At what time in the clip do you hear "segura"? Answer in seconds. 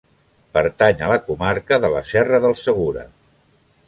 2.63-3.05